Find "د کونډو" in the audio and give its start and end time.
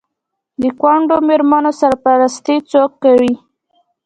0.61-1.17